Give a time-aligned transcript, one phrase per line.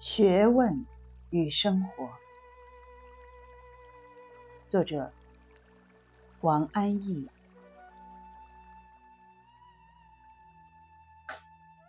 [0.00, 0.86] 学问
[1.28, 2.08] 与生活，
[4.66, 5.12] 作者
[6.40, 7.28] 王安忆。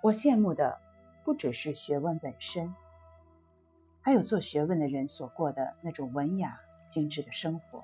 [0.02, 0.77] 我羡慕的
[1.23, 2.76] 不只是学问本身，
[4.02, 6.59] 还有做学问的人所过的那种文雅
[6.89, 7.82] 精致的生活。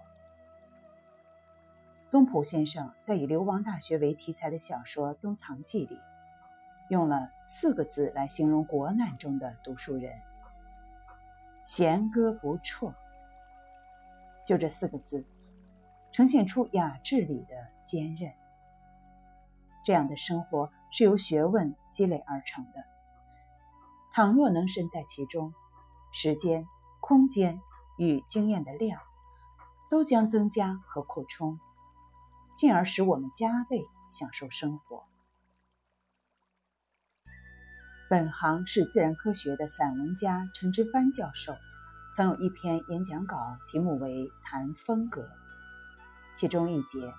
[2.10, 5.98] 宗璞先生在以流亡大学为题材的小说《冬藏记》里。
[6.90, 10.22] 用了四个字来形容国难中的读书人：
[11.66, 12.94] 弦歌不辍。
[14.46, 15.26] 就这四个字，
[16.14, 18.32] 呈现出雅致里的坚韧。
[19.84, 22.84] 这样的生活是由学问积累而成的。
[24.14, 25.54] 倘若能身在其中，
[26.14, 26.66] 时间、
[27.02, 27.60] 空间
[27.98, 29.02] 与经验的量，
[29.90, 31.60] 都将增加和扩充，
[32.56, 35.04] 进而使我们加倍享受生活。
[38.10, 41.58] 本行是自然科学的散文家陈之藩教授，
[42.16, 45.24] 曾有一篇演讲稿，题目为《谈风格》，
[46.34, 47.14] 其中一节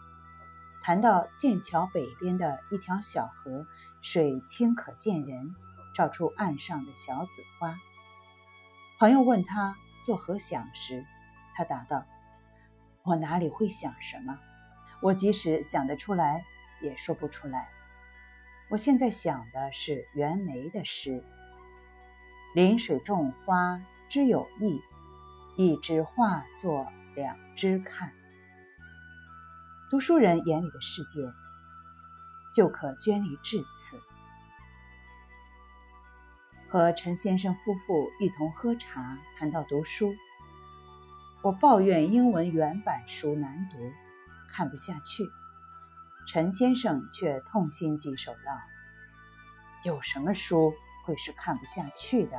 [0.82, 3.66] 谈到剑桥北边的一条小河，
[4.00, 5.54] 水清可见人，
[5.94, 7.76] 照出岸上的小紫花。
[8.98, 11.04] 朋友问他作何想时，
[11.54, 12.06] 他答道
[13.04, 14.38] ：“我哪里会想什么？
[15.02, 16.42] 我即使想得出来，
[16.80, 17.68] 也说不出来。”
[18.70, 21.24] 我现在想的是袁枚的诗
[22.54, 24.78] ：“临水种花知有意，
[25.56, 28.12] 一枝化作两枝看。”
[29.90, 31.32] 读书人眼里的世界，
[32.52, 33.98] 就可捐离至此。
[36.68, 40.14] 和陈先生夫妇一同喝茶，谈到读书，
[41.40, 43.78] 我抱怨英文原版书难读，
[44.52, 45.24] 看不下去。
[46.28, 48.52] 陈先生却痛心疾首道
[49.82, 50.74] ：“有什么书
[51.06, 52.38] 会是看不下去的？”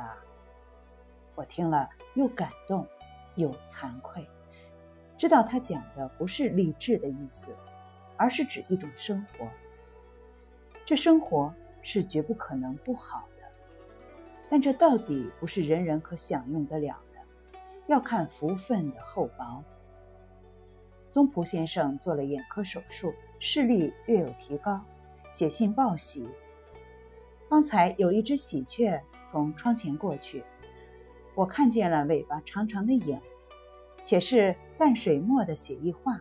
[1.34, 2.86] 我听了又感动
[3.34, 4.30] 又惭愧，
[5.18, 7.52] 知道他讲的不是励志的意思，
[8.16, 9.48] 而是指一种生活。
[10.86, 11.52] 这生活
[11.82, 13.50] 是绝不可能不好的，
[14.48, 17.58] 但这到底不是人人可享用得了的，
[17.88, 19.64] 要看福分的厚薄。
[21.10, 23.12] 宗璞先生做了眼科手术。
[23.42, 24.80] 视力略有提高，
[25.32, 26.28] 写信报喜。
[27.48, 30.44] 方才有一只喜鹊从窗前过去，
[31.34, 33.18] 我看见了尾巴长长的影，
[34.04, 36.20] 且是淡水墨的写意画。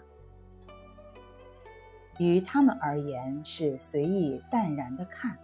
[2.17, 5.37] 于他们而言是随意淡然的看，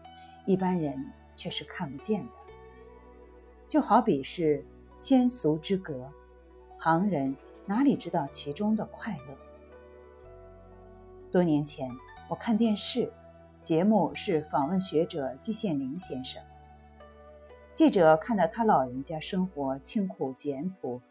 [0.45, 2.31] 一般人却是看不见的。
[3.67, 4.65] 就好比是
[4.97, 6.09] 仙俗之隔，
[6.79, 7.35] 旁人
[7.65, 9.37] 哪里知道其中的快乐？
[11.35, 11.91] 多年前，
[12.29, 13.11] 我看电视
[13.61, 16.41] 节目是访问学者季羡林先生。
[17.73, 21.01] 记者看到他老人家生活清苦简朴，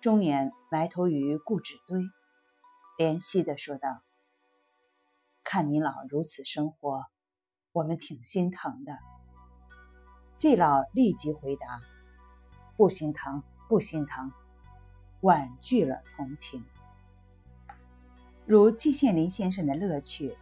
[0.00, 2.00] 中年埋头于故纸堆，
[2.96, 4.00] 怜惜地说道
[5.44, 7.04] ：“看你老如此生活，
[7.72, 8.96] 我们挺心疼的。”
[10.38, 11.82] 季老立即回答
[12.78, 14.32] ：“不心疼，不心疼。”
[15.20, 16.64] 婉拒了同情。
[18.46, 20.36] 如季羡林先生的乐趣，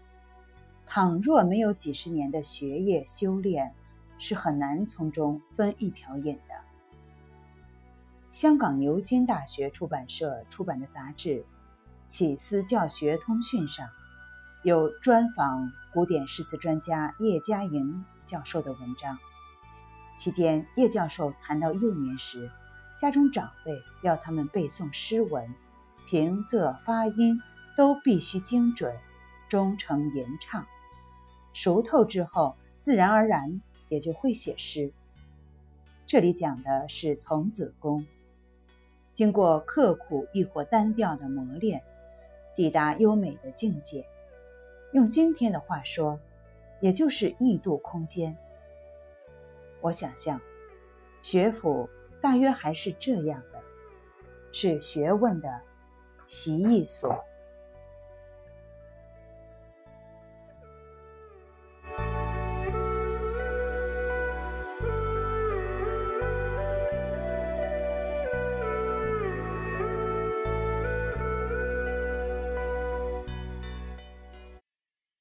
[0.87, 3.73] 倘若没有几十年的学业修炼，
[4.19, 6.55] 是很难从中分一瓢饮的。
[8.29, 11.29] 香港牛津大学出版社出版的杂志
[12.09, 13.89] 《启思教学通讯》上，
[14.65, 19.17] 有专访古典诗词专家叶嘉莹教授的文章。
[20.19, 22.51] 期间，叶教授谈到幼年时，
[22.99, 25.49] 家中长辈要他们背诵诗文，
[26.09, 27.41] 平仄发音。
[27.77, 28.95] 都必须精准，
[29.49, 30.67] 忠诚吟唱，
[31.53, 34.93] 熟透之后，自然而然也就会写诗。
[36.07, 38.07] 这里讲的是童子功，
[39.15, 41.83] 经过刻苦亦或单调的磨练，
[42.55, 44.07] 抵达优美的境界。
[44.93, 46.21] 用今天的话说，
[46.81, 48.37] 也就是异度空间。
[49.81, 50.41] 我想象，
[51.23, 51.89] 学府
[52.21, 53.63] 大约还是这样的，
[54.53, 55.61] 是学问的
[56.27, 57.25] 习艺所。